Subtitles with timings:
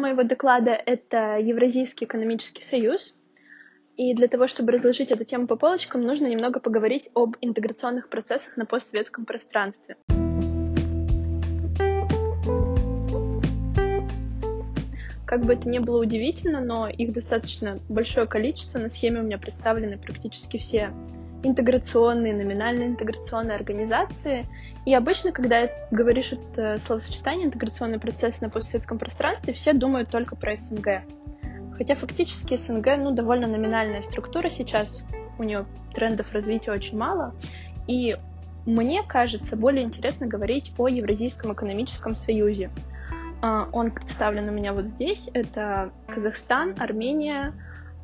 [0.00, 3.14] моего доклада— это Евразийский экономический союз.
[3.96, 8.56] И для того, чтобы разложить эту тему по полочкам, нужно немного поговорить об интеграционных процессах
[8.56, 9.96] на постсоветском пространстве.
[15.26, 18.78] Как бы это ни было удивительно, но их достаточно большое количество.
[18.78, 20.90] На схеме у меня представлены практически все
[21.42, 24.46] интеграционные, номинально интеграционные организации.
[24.84, 30.56] И обычно, когда говоришь это словосочетание интеграционный процесс на постсоветском пространстве, все думают только про
[30.56, 31.02] СНГ.
[31.76, 35.02] Хотя фактически СНГ ну, довольно номинальная структура сейчас,
[35.38, 35.64] у нее
[35.94, 37.34] трендов развития очень мало.
[37.86, 38.16] И
[38.66, 42.70] мне кажется, более интересно говорить о Евразийском экономическом союзе,
[43.42, 45.28] а, он представлен у меня вот здесь.
[45.32, 47.54] Это Казахстан, Армения,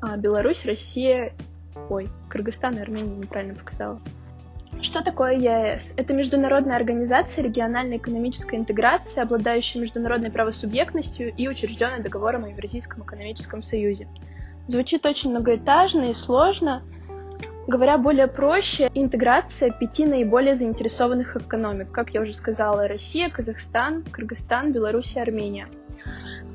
[0.01, 1.33] а, Беларусь, Россия.
[1.89, 4.01] Ой, Кыргызстан и Армения неправильно показала.
[4.83, 5.95] Что такое ЕАЭС?
[5.97, 13.63] Это международная организация региональной экономической интеграции, обладающая международной правосубъектностью и учрежденная договором о Евразийском экономическом
[13.63, 14.09] союзе.
[14.67, 16.83] Звучит очень многоэтажно и сложно,
[17.67, 24.73] Говоря более проще, интеграция пяти наиболее заинтересованных экономик, как я уже сказала, Россия, Казахстан, Кыргызстан,
[24.73, 25.67] Беларусь и Армения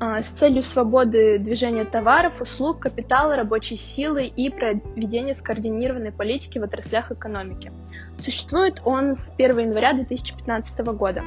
[0.00, 7.12] с целью свободы движения товаров, услуг, капитала, рабочей силы и проведения скоординированной политики в отраслях
[7.12, 7.72] экономики.
[8.18, 11.22] Существует он с 1 января 2015 года.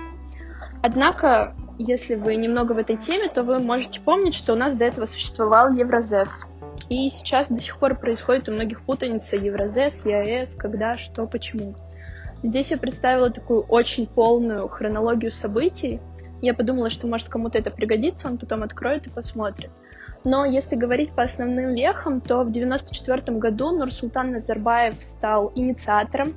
[0.83, 4.85] Однако, если вы немного в этой теме, то вы можете помнить, что у нас до
[4.85, 6.45] этого существовал Евразес,
[6.89, 11.75] и сейчас до сих пор происходит у многих путаница Евразес, ЕАЭС, когда, что, почему.
[12.43, 15.99] Здесь я представила такую очень полную хронологию событий.
[16.45, 19.71] Я подумала, что может кому-то это пригодится, он потом откроет и посмотрит.
[20.23, 26.33] Но если говорить по основным вехам, то в 1994 году Нурсултан Назарбаев стал инициатором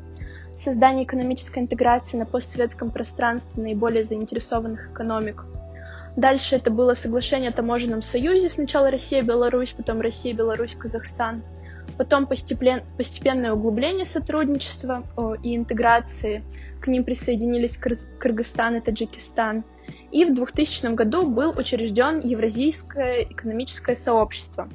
[0.59, 5.45] создания экономической интеграции на постсоветском пространстве наиболее заинтересованных экономик–
[6.19, 8.49] Дальше это было соглашение о таможенном союзе.
[8.49, 11.45] Сначала Россия-Беларусь, потом Россия-Беларусь-Казахстан.
[11.97, 15.05] Потом постепенное углубление сотрудничества
[15.45, 16.43] и интеграции.
[16.81, 19.63] К ним присоединились Кыргызстан и Таджикистан.
[20.11, 24.69] И в 2000 году был учрежден Евразийское экономическое сообщество.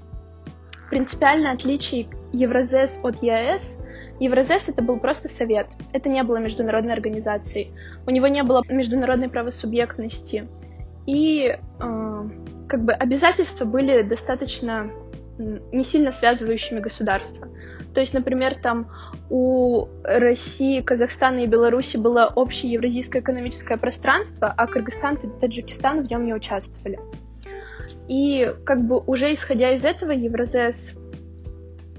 [0.89, 3.79] Принципиальное отличие Евразес от ЕАЭС
[4.19, 5.67] Евразес это был просто совет.
[5.91, 7.71] Это не было международной организацией.
[8.05, 10.47] У него не было международной правосубъектности
[11.05, 12.29] и э,
[12.69, 14.89] как бы обязательства были достаточно
[15.37, 17.47] не сильно связывающими государства.
[17.93, 18.87] То есть, например, там
[19.29, 26.09] у России, Казахстана и Беларуси было общее евразийское экономическое пространство, а Кыргызстан и Таджикистан в
[26.09, 26.99] нем не участвовали.
[28.07, 30.95] И как бы уже исходя из этого Евразес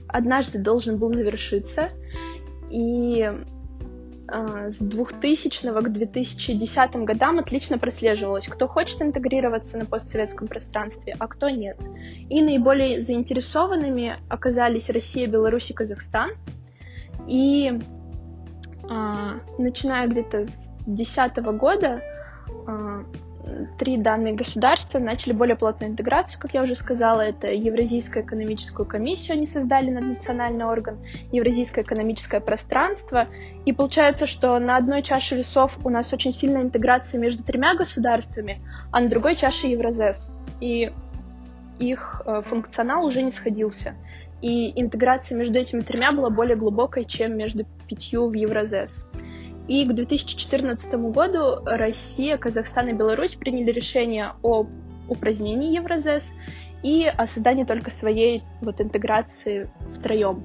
[0.08, 1.90] однажды должен был завершиться,
[2.70, 3.30] и
[4.28, 11.48] с 2000 к 2010 годам отлично прослеживалось, кто хочет интегрироваться на постсоветском пространстве, а кто
[11.48, 11.78] нет.
[12.30, 16.30] И наиболее заинтересованными оказались Россия, Беларусь и Казахстан.
[17.28, 17.78] И
[18.88, 22.02] а, начиная где-то с 2010 года
[22.66, 23.04] а,
[23.78, 29.34] три данные государства начали более плотную интеграцию, как я уже сказала, это Евразийскую экономическую комиссию,
[29.36, 30.98] они создали наднациональный орган,
[31.32, 33.28] Евразийское экономическое пространство,
[33.64, 38.58] и получается, что на одной чаше весов у нас очень сильная интеграция между тремя государствами,
[38.90, 40.92] а на другой чаше Евразес, и
[41.78, 43.94] их э, функционал уже не сходился.
[44.42, 49.06] И интеграция между этими тремя была более глубокой, чем между пятью в Евразес.
[49.66, 54.66] И к 2014 году Россия, Казахстан и Беларусь приняли решение о
[55.08, 56.24] упразднении Евразес
[56.82, 60.44] и о создании только своей вот интеграции втроем.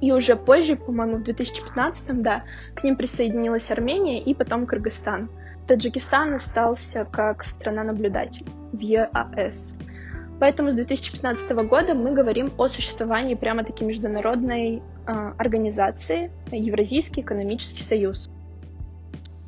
[0.00, 5.28] И уже позже, по-моему, в 2015, да, к ним присоединилась Армения и потом Кыргызстан.
[5.66, 9.74] Таджикистан остался как страна-наблюдатель в ЕАЭС.
[10.40, 18.30] Поэтому с 2015 года мы говорим о существовании прямо-таки международной э, организации Евразийский экономический союз.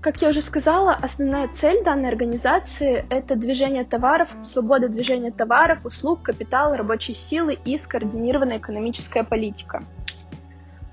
[0.03, 6.23] Как я уже сказала, основная цель данной организации– это движение товаров, свобода движения товаров, услуг,
[6.23, 9.85] капитала, рабочей силы и скоординированная экономическая политика.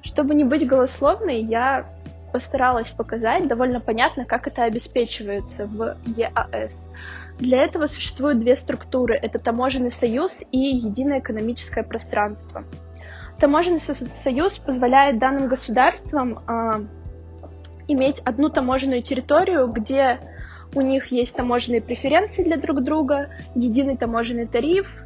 [0.02, 1.86] Чтобы не быть голословной, я
[2.32, 6.90] постаралась показать довольно понятно, как это обеспечивается в ЕАЭС.
[7.40, 9.16] Для этого существуют две структуры.
[9.16, 12.66] Это таможенный союз и единое экономическое пространство.
[13.40, 16.86] Таможенный союз позволяет данным государствам э,
[17.88, 20.20] иметь одну таможенную территорию, где
[20.76, 25.02] у них есть таможенные преференции для друг друга, единый таможенный тариф,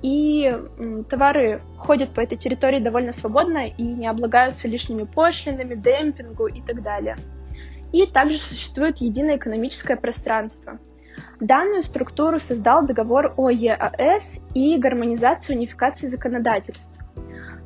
[0.00, 0.54] и
[1.10, 6.82] товары ходят по этой территории довольно свободно и не облагаются лишними пошлинами, демпингу и так
[6.82, 7.16] далее.
[7.92, 10.78] И также существует единое экономическое пространство–
[11.40, 16.98] Данную структуру создал договор о ЕАЭС и гармонизацию унификации законодательств.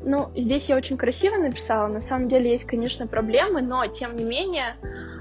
[0.05, 4.25] Ну, здесь я очень красиво написала, на самом деле есть, конечно, проблемы, но, тем не
[4.25, 4.77] менее,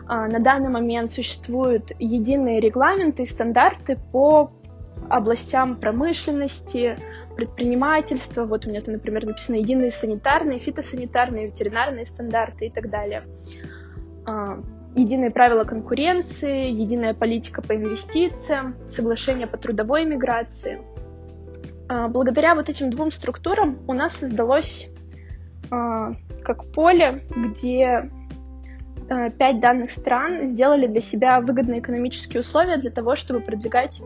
[0.08, 4.52] а, на данный момент существуют единые регламенты и стандарты по
[5.10, 6.98] областям промышленности,
[7.36, 8.46] предпринимательства.
[8.46, 13.24] Вот у меня там, например, написано единые санитарные, фитосанитарные, ветеринарные стандарты и так далее.
[14.95, 20.81] А, единые правила конкуренции, единая политика по инвестициям, соглашение по трудовой миграции.
[21.89, 24.88] А, благодаря вот этим двум структурам у нас создалось
[25.72, 26.13] а,
[26.44, 28.10] как поле, где
[29.38, 34.01] пять данных стран сделали для себя выгодные экономические условия для того, чтобы продвигать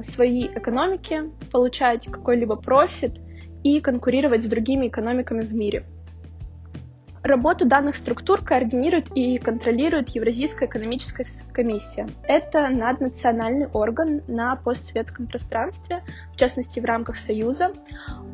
[0.00, 3.12] свои экономики, получать какой-либо профит
[3.62, 5.84] и конкурировать с другими экономиками в мире.
[7.22, 12.08] Работу данных структур координирует и контролирует Евразийская экономическая комиссия.
[12.22, 17.72] Это наднациональный орган на постсоветском пространстве, в частности в рамках Союза.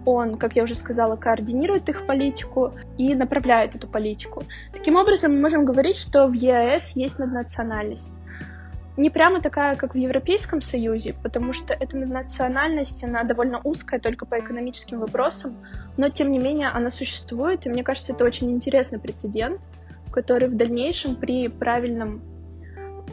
[0.04, 4.44] Он, как я уже сказала, координирует их политику и направляет эту политику.
[4.72, 8.10] Таким образом, мы можем говорить, что в ЕАЭС есть наднациональность
[8.96, 14.24] не прямо такая, как в Европейском Союзе, потому что эта национальность, она довольно узкая только
[14.24, 15.56] по экономическим вопросам,
[15.96, 19.60] но тем не менее она существует, и мне кажется, это очень интересный прецедент,
[20.12, 22.22] который в дальнейшем при правильном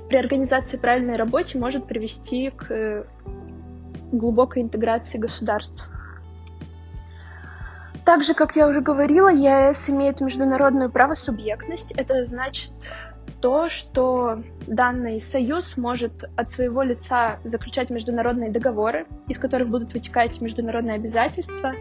[0.08, 3.06] при организации правильной работе может привести к
[4.12, 5.90] глубокой интеграции государств.
[8.04, 11.92] Также, как я уже говорила, ЕАЭС имеет международную правосубъектность.
[11.94, 12.74] Это значит,
[13.42, 20.40] то, что данный союз может от своего лица заключать международные договоры, из которых будут вытекать
[20.40, 21.74] международные обязательства,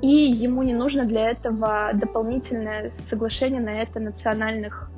[0.00, 4.90] и ему не нужно для этого дополнительное соглашение на это национальных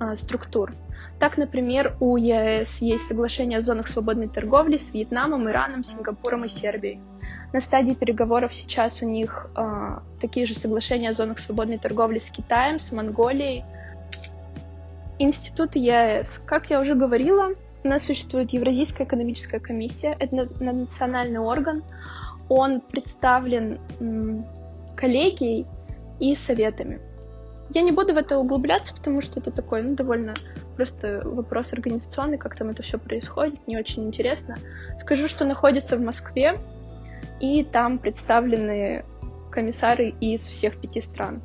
[0.00, 0.72] э, структур.
[1.20, 6.48] Так, например, у ЕС есть соглашение о зонах свободной торговли с Вьетнамом, Ираном, Сингапуром и
[6.48, 7.00] Сербией.
[7.52, 12.30] На стадии переговоров сейчас у них э, такие же соглашения о зонах свободной торговли с
[12.30, 13.64] Китаем, с Монголией,
[15.18, 16.42] Институт ЕАЭС.
[16.44, 17.54] Как я уже говорила,
[17.84, 21.82] у нас существует Евразийская экономическая комиссия, это национальный орган.
[22.48, 23.78] Он представлен
[24.94, 25.66] коллегией
[26.20, 27.00] и советами.
[27.70, 30.34] Я не буду в это углубляться, потому что это такой, ну, довольно
[30.76, 34.56] просто вопрос организационный, как там это все происходит, не очень интересно.
[35.00, 36.60] Скажу, что находится в Москве,
[37.40, 39.04] и там представлены
[39.50, 41.42] комиссары из всех пяти стран.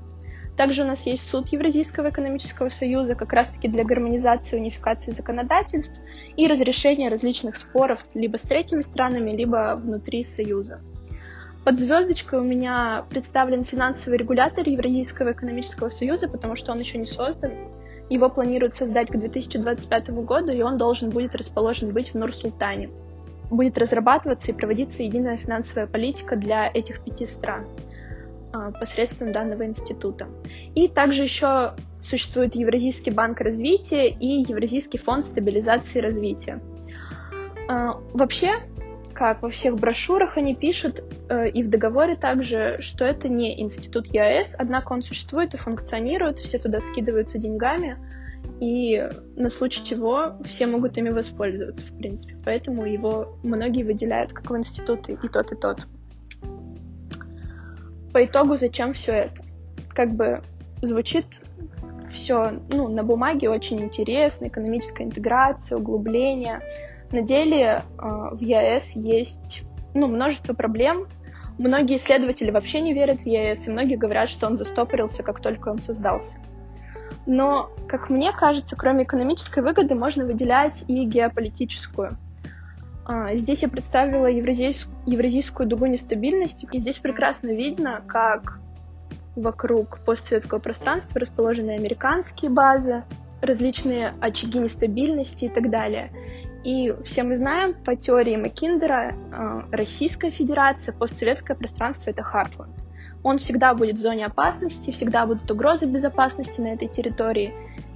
[0.58, 6.00] Также у нас есть суд Евразийского экономического союза как раз-таки для гармонизации и унификации законодательств
[6.36, 10.82] и разрешения различных споров либо с третьими странами, либо внутри союза.
[11.64, 17.06] Под звездочкой у меня представлен финансовый регулятор Евразийского экономического союза, потому что он еще не
[17.06, 17.52] создан.
[18.10, 22.90] Его планируют создать к 2025 году, и он должен будет расположен быть в Нур-Султане.
[23.52, 27.68] Будет разрабатываться и проводиться единая финансовая политика для этих пяти стран.
[28.54, 30.28] А, посредством данного института.
[30.76, 36.60] И также еще существует Евразийский банк развития и Евразийский фонд стабилизации и развития.
[37.70, 38.60] А, вообще,
[39.14, 44.08] как во всех брошюрах они пишут, э, и в договоре также, что это не институт
[44.08, 47.98] ЕАЭС, однако он существует и функционирует, все туда скидываются деньгами,
[48.60, 52.36] и на случай чего все могут ими воспользоваться, в принципе.
[52.44, 55.86] Поэтому его многие выделяют как в институты и тот, и тот
[58.14, 59.42] по итогу зачем все это?
[59.90, 60.42] Как бы
[60.82, 61.26] звучит
[62.12, 66.62] все ну, на бумаге очень интересно, экономическая интеграция, углубление.
[67.12, 69.64] На деле э, в ЕАЭС есть
[69.94, 71.08] ну, множество проблем.
[71.58, 75.70] Многие исследователи вообще не верят в ЕАЭС, и многие говорят, что он застопорился, как только
[75.70, 76.38] он создался.
[77.26, 82.18] Но, как мне кажется, кроме экономической выгоды можно выделять и геополитическую.
[83.06, 88.60] А, здесь я представила евразийскую, евразийскую дугу нестабильности, и здесь прекрасно видно, как
[89.36, 93.04] вокруг постсоветского пространства расположены американские базы,
[93.42, 96.12] различные очаги нестабильности и так далее.
[96.64, 102.76] И все мы знаем по теории Маккиндера, а, Российская Федерация, постсоветское пространство— это Хартланд.
[103.24, 107.54] Он всегда будет в зоне опасности, всегда будут угрозы безопасности на этой территории,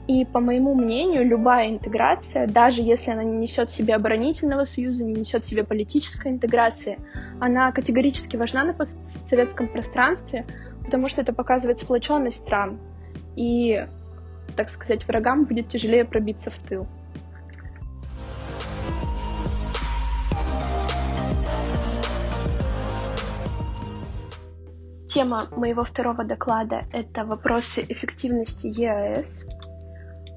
[0.08, 5.04] и, по моему мнению, любая интеграция, даже если она не несет в себе оборонительного союза,
[5.04, 7.00] не несет в себе политической интеграции,
[7.40, 10.46] она категорически важна на постсоветском пространстве,
[10.84, 12.80] потому что это показывает сплоченность стран.
[13.36, 13.84] И,
[14.56, 16.88] так сказать, врагам будет тяжелее пробиться в тыл.
[25.10, 29.48] Тема моего второго доклада— это вопросы эффективности ЕАЭС.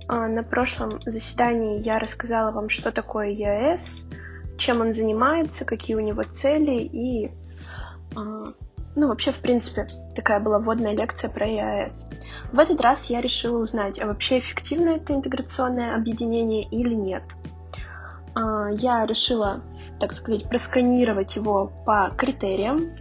[0.09, 4.07] А, на прошлом заседании я рассказала вам, что такое ЕАЭС,
[4.57, 7.31] чем он занимается, какие у него цели и,
[8.17, 8.55] а,
[8.97, 9.87] ну, вообще, в принципе,
[10.17, 12.07] такая была вводная лекция про ЕАЭС.
[12.53, 17.25] В этот раз я решила узнать, а вообще эффективно это интеграционное объединение или нет.
[18.35, 19.61] А, я решила,
[20.00, 22.93] так сказать, просканировать его по критериям,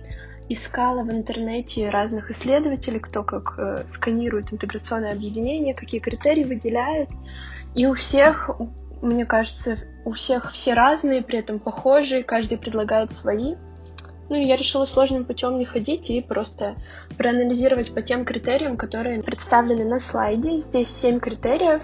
[0.50, 7.10] искала в интернете разных исследователей, кто как э, сканирует интеграционное объединение, какие критерии выделяет.
[7.76, 8.50] И у всех,
[9.02, 13.56] мне кажется, у всех все разные, при этом похожие, каждый предлагает свои.
[14.30, 16.76] Ну и я решила сложным путем не ходить и просто
[17.18, 20.58] проанализировать по тем критериям, которые представлены на слайде.
[20.58, 21.84] Здесь семь критериев.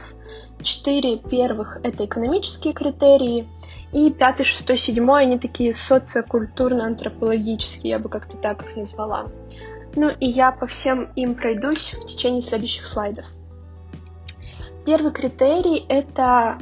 [0.62, 3.48] Четыре первых— это экономические критерии,
[3.92, 9.28] и пятый, шестой, седьмой, они такие социокультурно-антропологические, я бы как-то так их назвала.
[9.96, 13.26] Ну и я по всем им пройдусь в течение следующих слайдов.
[14.86, 16.58] Первый критерий— это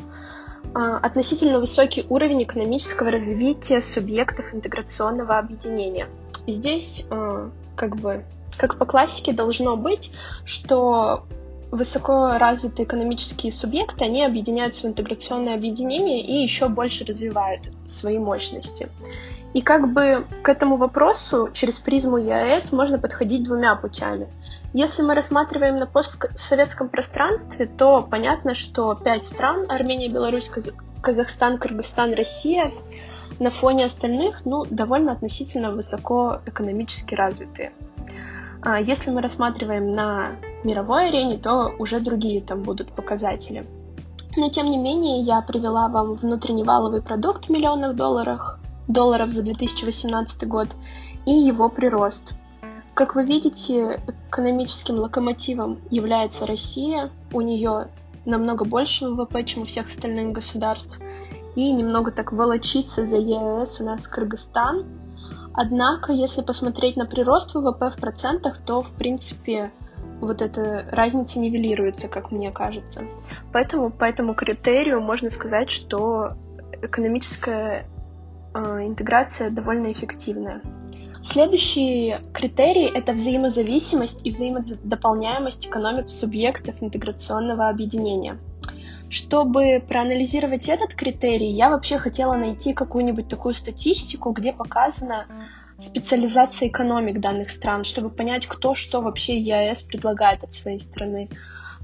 [0.73, 6.07] относительно высокий уровень экономического развития субъектов интеграционного объединения.
[6.47, 8.23] здесь а, как бы
[8.57, 10.11] как по классике должно быть,
[10.45, 11.23] что
[11.71, 18.89] высоко развитые экономические субъекты, они объединяются в интеграционное объединение и еще больше развивают свои мощности.
[19.53, 24.27] И как бы к этому вопросу через призму ЕАЭС можно подходить двумя путями.
[24.73, 30.49] Если мы рассматриваем на постсоветском пространстве, то понятно, что пять стран— Армения, Беларусь,
[31.01, 32.71] Казахстан, Кыргызстан, Россия—
[33.41, 37.73] на фоне остальных, ну, довольно относительно высоко экономически развитые.
[38.61, 43.65] А если мы рассматриваем на мировой арене, то уже другие там будут показатели.
[44.37, 48.59] Но тем не менее, я привела вам внутренний валовый продукт в миллионах долларов,
[48.91, 50.69] долларов за 2018 год
[51.25, 52.33] и его прирост.
[52.93, 57.09] Как вы видите, экономическим локомотивом является Россия.
[57.31, 57.87] У нее
[58.25, 60.99] намного больше ВВП, чем у всех остальных государств.
[61.55, 64.85] И немного так волочится за ЕС у нас Кыргызстан.
[65.53, 69.71] Однако, если посмотреть на прирост ВВП в процентах, то, в принципе,
[70.21, 73.03] вот эта разница нивелируется, как мне кажется.
[73.51, 76.33] Поэтому по этому критерию можно сказать, что
[76.81, 77.85] экономическая
[78.53, 80.61] интеграция довольно эффективная.
[81.23, 88.39] Следующий критерий— это взаимозависимость и взаимодополняемость экономик субъектов интеграционного объединения.
[89.09, 95.25] Чтобы проанализировать этот критерий, я вообще хотела найти какую-нибудь такую статистику, где показано,
[95.79, 101.29] специализация экономик данных стран, чтобы понять, кто что вообще ЕАЭС предлагает от своей страны.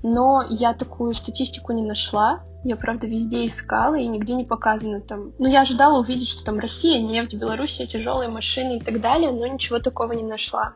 [0.04, 2.42] Но я такую статистику не нашла.
[2.64, 5.32] Я, правда, везде искала, и нигде не показано там.
[5.40, 9.48] Ну, я ожидала увидеть, что там Россия, нефть, Белоруссия, тяжелые машины и так далее, но
[9.48, 10.74] ничего такого не нашла.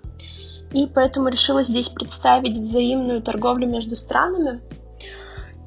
[0.72, 4.62] И поэтому решила здесь представить взаимную торговлю между странами.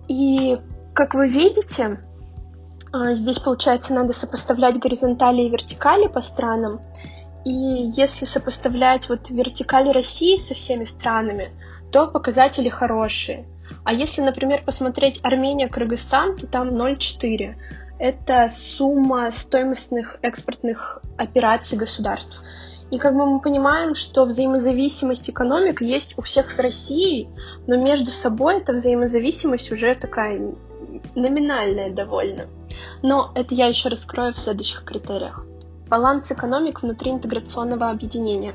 [0.08, 0.58] И,
[0.94, 2.00] как вы видите,
[2.92, 6.80] а, здесь, получается, надо сопоставлять горизонтали и вертикали по странам.
[7.44, 11.52] И если сопоставлять вот вертикаль России со всеми странами,
[11.94, 13.44] то показатели хорошие.
[13.84, 17.54] А если, например, посмотреть Армения, Кыргызстан, то там 0,4.
[18.00, 22.42] Это сумма стоимостных экспортных операций государств.
[22.90, 27.28] И как бы мы понимаем, что взаимозависимость экономик есть у всех с Россией,
[27.68, 30.52] но между собой эта взаимозависимость уже такая
[31.14, 32.46] номинальная довольно.
[33.02, 35.46] Но это я еще раскрою в следующих критериях
[35.88, 38.54] баланс экономик внутри интеграционного объединения.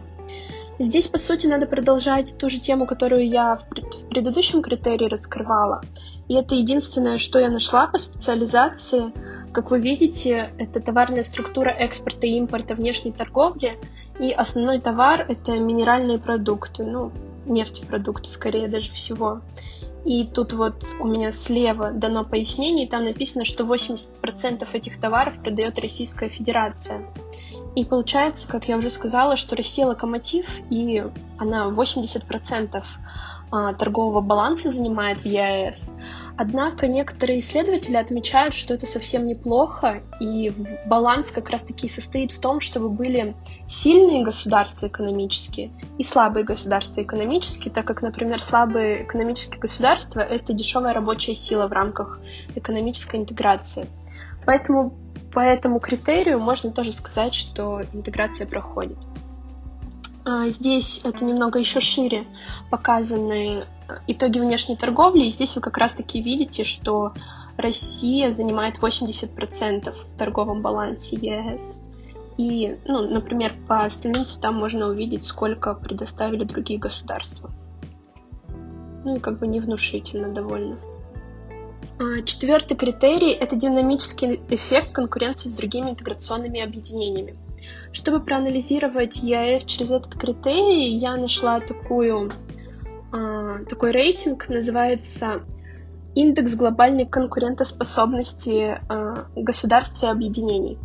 [0.80, 3.68] Здесь, по сути, надо продолжать ту же тему, которую я в
[4.10, 5.82] предыдущем критерии раскрывала.
[6.30, 9.12] И это единственное, что я нашла по специализации.
[9.52, 13.78] Как вы видите, это товарная структура экспорта и импорта внешней торговли.
[14.20, 17.12] И основной товар— это минеральные продукты, ну,
[17.46, 19.42] нефтепродукты, скорее даже всего.
[20.06, 25.42] И тут вот у меня слева дано пояснение, и там написано, что 80% этих товаров
[25.42, 27.06] продает Российская Федерация.
[27.76, 31.04] И получается, как я уже сказала, что Россия локомотив, и
[31.38, 32.84] она 80%
[33.52, 35.92] а, торгового баланса занимает в ЕАЭС.
[36.38, 40.54] Однако некоторые исследователи отмечают, что это совсем неплохо, и
[40.86, 43.36] баланс как раз-таки состоит в том, чтобы были
[43.68, 50.94] сильные государства экономические и слабые государства экономические, так как, например, слабые экономические государства— это дешевая
[50.94, 52.20] рабочая сила в рамках
[52.56, 53.88] экономической интеграции.
[54.46, 54.94] Поэтому
[55.32, 58.98] по этому критерию можно тоже сказать, что интеграция проходит.
[60.26, 62.26] А, здесь это немного еще шире
[62.70, 65.26] показаны э, итоги внешней торговли.
[65.26, 67.14] И здесь вы как раз-таки видите, что
[67.58, 71.82] Россия занимает 80% в торговом балансе ЕС.
[72.38, 77.50] И, ну, например, по остальным цветам можно увидеть, сколько предоставили другие государства.
[79.04, 80.78] Ну и как бы невнушительно довольно.
[82.00, 87.36] А, четвертый критерий– это динамический эффект конкуренции с другими интеграционными объединениями.
[87.92, 92.32] Чтобы проанализировать ЕАЭС через этот критерий, я нашла такую,
[93.12, 95.42] а, такой рейтинг, называется
[96.16, 100.78] «Индекс глобальной конкурентоспособности а, государств и объединений».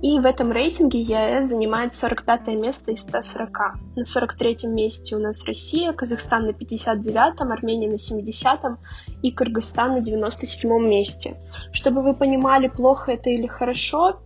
[0.00, 3.58] И в этом рейтинге ЕАЭС занимает 45 место из 140.
[3.96, 8.78] На 43 месте у нас Россия, Казахстан на 59-м, Армения на 70-м
[9.22, 11.36] и Кыргызстан на 97-м месте.
[11.72, 14.20] Чтобы вы понимали, плохо это или хорошо,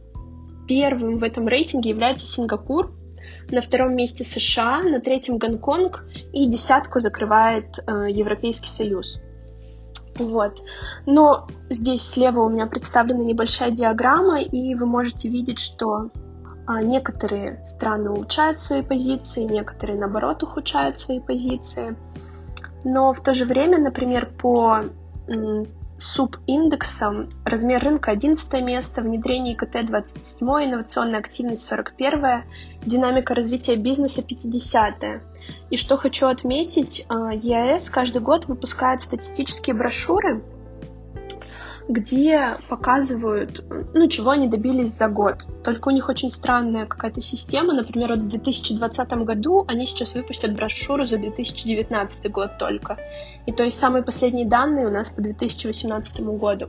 [0.69, 2.93] первым в этом рейтинге является Сингапур,
[3.51, 9.21] на втором месте США, на третьем Гонконг и десятку закрывает э, Европейский Союз.
[10.17, 10.63] Вот.
[11.07, 16.11] Но здесь слева у меня представлена небольшая диаграмма, и вы можете видеть, что
[16.67, 21.97] а, некоторые страны улучшают свои позиции, некоторые, наоборот, ухудшают свои позиции.
[22.85, 24.83] Но в то же время, например, по
[25.99, 32.45] субиндексам размер рынка 11 место, внедрение ИКТ 27, инновационная активность 41,
[32.85, 34.95] динамика развития бизнеса 50.
[35.71, 40.43] И что хочу отметить, а, ЕАЭС каждый год выпускает статистические брошюры,
[41.89, 45.45] где показывают, ну, чего они добились за год.
[45.65, 47.75] Только у них очень странная какая-то система.
[47.75, 52.99] Например, вот в 2020 году они сейчас выпустят брошюру за 2019 год только.
[53.47, 56.69] И то есть самые последние данные у нас по 2018 году.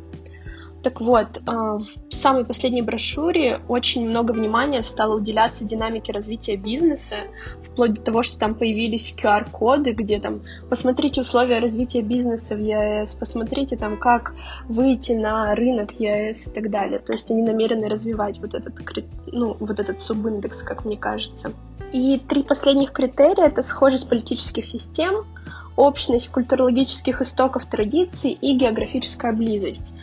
[0.84, 7.16] Так вот, э, в самой последней брошюре очень много внимания стало уделяться динамике развития бизнеса,
[7.64, 13.16] вплоть до того, что там появились QR-коды, где там посмотрите условия развития бизнеса в ЕАЭС,
[13.16, 14.36] посмотрите там, как
[14.68, 17.00] выйти на рынок ЕАЭС и так далее.
[17.00, 18.74] То есть они намерены развивать вот этот,
[19.32, 21.54] ну, вот этот субиндекс, как мне кажется.
[21.94, 25.26] И три последних критерия— это схожесть политических систем,
[25.78, 29.94] общность культурологических истоков традиций и географическая близость.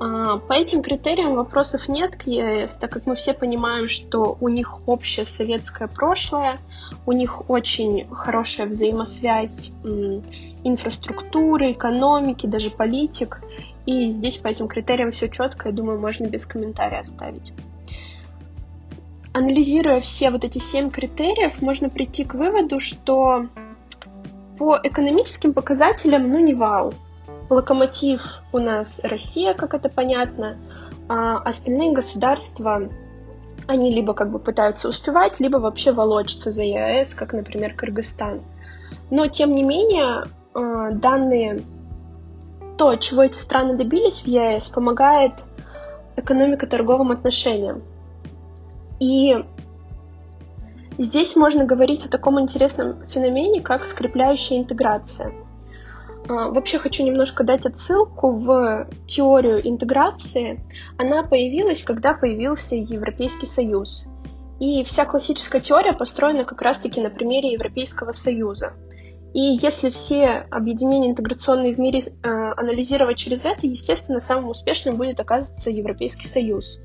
[0.00, 4.48] А, по этим критериям вопросов нет к ЕС, так как мы все понимаем, что у
[4.48, 6.60] них общее советское прошлое,
[7.06, 9.72] у них очень хорошая взаимосвязь
[10.64, 13.40] инфраструктуры, экономики, даже политик.
[13.86, 17.52] И здесь по этим критериям все четко, я думаю, можно без комментариев оставить.
[19.32, 23.46] Анализируя все вот эти семь критериев, можно прийти к выводу, что
[24.58, 26.92] по экономическим показателям, ну не вау,
[27.50, 28.20] Локомотив
[28.52, 30.58] у нас Россия, как это понятно,
[31.08, 32.88] а остальные государства,
[33.66, 38.42] они либо как бы пытаются успевать, либо вообще волочатся за ЕАЭС, как, например, Кыргызстан.
[39.10, 41.62] Но, тем не менее, а, данные,
[42.76, 45.32] то, чего эти страны добились в ЕАЭС, помогает
[46.16, 47.82] экономико-торговым отношениям.
[49.00, 49.42] И
[50.98, 55.32] здесь можно говорить о таком интересном феномене, как скрепляющая интеграция–
[56.28, 60.60] вообще хочу немножко дать отсылку в теорию интеграции.
[60.98, 64.04] Она появилась, когда появился Европейский Союз.
[64.60, 68.72] И вся классическая теория построена как раз-таки на примере Европейского Союза.
[69.34, 75.20] И если все объединения интеграционные в мире э, анализировать через это, естественно, самым успешным будет
[75.20, 76.80] оказываться Европейский Союз.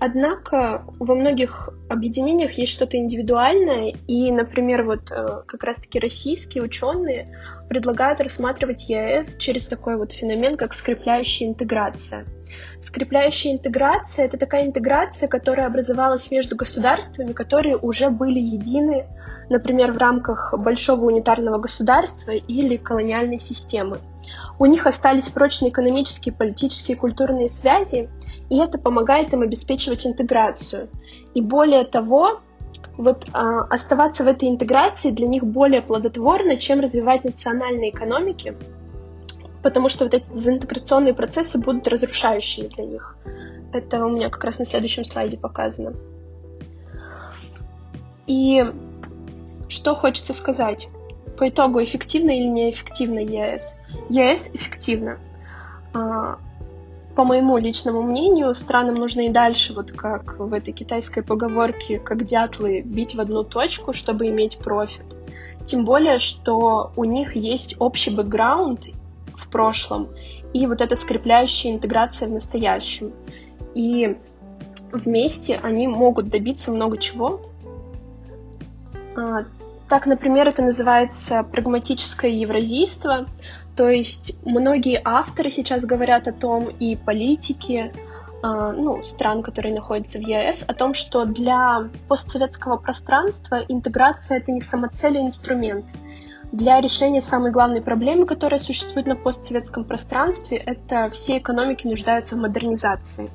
[0.00, 7.38] Однако во многих объединениях есть что-то индивидуальное, и, например, вот э, как раз-таки российские ученые
[7.68, 12.26] предлагают рассматривать ЕАЭС через такой вот феномен, как скрепляющая интеграция.
[12.82, 19.06] Скрепляющая интеграция— это такая интеграция, которая образовалась между государствами, которые уже были едины,
[19.48, 24.00] например, в рамках большого унитарного государства или колониальной системы.
[24.58, 28.08] У них остались прочные экономические, политические и культурные связи,
[28.50, 30.88] и это помогает им обеспечивать интеграцию.
[31.34, 32.40] И более того,
[32.96, 38.56] вот а, оставаться в этой интеграции для них более плодотворно, чем развивать национальные экономики,
[39.62, 43.16] потому что вот эти дезинтеграционные процессы будут разрушающими для них.
[43.72, 45.94] Это у меня как раз на следующем слайде показано.
[48.26, 48.64] И
[49.68, 50.88] что хочется сказать?
[51.36, 53.74] По итогу, эффективно или неэффективно ЕС?
[54.08, 55.18] ЕС эффективно.
[55.92, 56.38] А,
[57.14, 62.26] по моему личному мнению, странам нужно и дальше, вот как в этой китайской поговорке, как
[62.26, 65.04] дятлы, бить в одну точку, чтобы иметь профит.
[65.66, 68.86] Тем более, что у них есть общий бэкграунд
[69.34, 70.08] в прошлом
[70.52, 73.12] и вот эта скрепляющая интеграция в настоящем.
[73.74, 74.16] И
[74.92, 77.40] вместе они могут добиться много чего.
[79.88, 83.26] Так, например, это называется прагматическое евразийство,
[83.76, 87.92] то есть многие авторы сейчас говорят о том, и политики,
[88.42, 94.52] а, ну, стран, которые находятся в ЕС, о том, что для постсоветского пространства интеграция— это
[94.52, 95.92] не самоцель, а инструмент.
[96.52, 102.38] Для решения самой главной проблемы, которая существует на постсоветском пространстве, это все экономики нуждаются в
[102.38, 103.30] модернизации.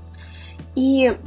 [0.76, 1.18] И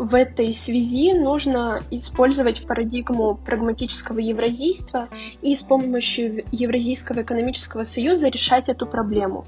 [0.00, 5.10] в этой связи нужно использовать парадигму прагматического евразийства
[5.42, 9.44] и с помощью Евразийского экономического союза решать эту проблему.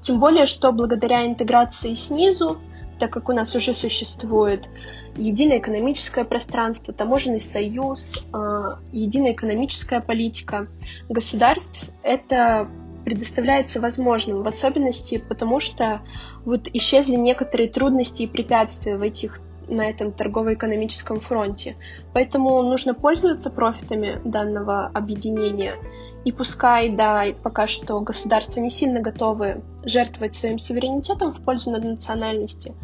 [0.00, 2.58] Тем более, что благодаря интеграции снизу,
[2.98, 4.68] так как у нас уже существует
[5.16, 10.66] единое экономическое пространство, таможенный союз, а, единая экономическая политика
[11.08, 12.68] государств, это
[13.04, 16.00] предоставляется возможным, в особенности потому, что
[16.44, 19.40] вот исчезли некоторые трудности и препятствия в этих
[19.72, 21.76] на этом торгово-экономическом фронте.
[22.12, 25.76] Поэтому нужно пользоваться профитами данного объединения.
[26.24, 32.74] И пускай, да, пока что государства не сильно готовы жертвовать своим суверенитетом в пользу наднациональности,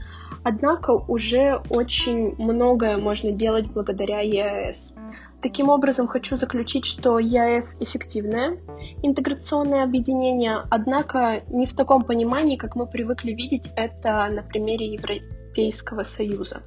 [0.43, 4.95] однако уже очень многое можно делать благодаря ЕАЭС.
[5.41, 8.59] Таким образом, хочу заключить, что ЕАЭС эффективное
[9.05, 16.03] интеграционное объединение, однако не в таком понимании, как мы привыкли видеть это на примере Европейского
[16.03, 16.63] Союза.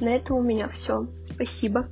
[0.00, 1.06] На этом у меня все.
[1.22, 1.88] Спасибо.